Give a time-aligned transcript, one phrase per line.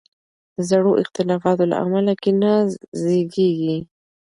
[0.55, 2.53] د زړو اختلافاتو له امله کینه
[3.01, 3.77] زیږیږي.